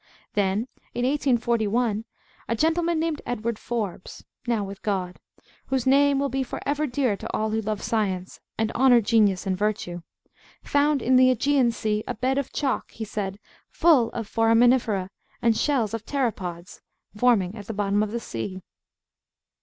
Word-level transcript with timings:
Then 0.33 0.67
in 0.95 1.05
1841 1.05 2.05
a 2.47 2.55
gentleman 2.55 2.99
named 2.99 3.21
Edward 3.23 3.59
Forbes, 3.59 4.25
now 4.47 4.63
with 4.63 4.81
God 4.81 5.19
whose 5.67 5.85
name 5.85 6.17
will 6.17 6.27
be 6.27 6.41
for 6.41 6.59
ever 6.65 6.87
dear 6.87 7.15
to 7.15 7.31
all 7.37 7.51
who 7.51 7.61
love 7.61 7.83
science, 7.83 8.39
and 8.57 8.71
honour 8.71 8.99
genius 9.01 9.45
and 9.45 9.55
virtue, 9.55 10.01
found 10.63 11.03
in 11.03 11.17
the 11.17 11.29
AEgean 11.29 11.71
Sea 11.71 12.03
"a 12.07 12.15
bed 12.15 12.39
of 12.39 12.51
chalk," 12.51 12.89
he 12.89 13.05
said, 13.05 13.37
"full 13.69 14.09
of 14.09 14.27
Foraminifera, 14.27 15.11
and 15.39 15.55
shells 15.55 15.93
of 15.93 16.03
Pteropods," 16.03 16.81
forming 17.15 17.53
at 17.55 17.67
the 17.67 17.73
bottom 17.75 18.01
of 18.01 18.11
the 18.11 18.19
sea. 18.19 18.63